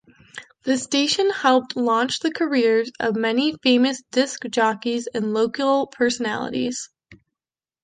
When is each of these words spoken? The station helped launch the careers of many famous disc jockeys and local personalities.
The 0.63 0.79
station 0.79 1.29
helped 1.29 1.75
launch 1.75 2.21
the 2.21 2.31
careers 2.31 2.91
of 2.99 3.15
many 3.15 3.53
famous 3.61 4.01
disc 4.11 4.41
jockeys 4.49 5.05
and 5.05 5.31
local 5.31 5.85
personalities. 5.85 6.89